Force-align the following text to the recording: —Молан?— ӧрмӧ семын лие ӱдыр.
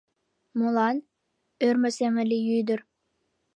—Молан?— 0.59 0.97
ӧрмӧ 1.67 1.89
семын 1.97 2.25
лие 2.31 2.49
ӱдыр. 2.61 2.79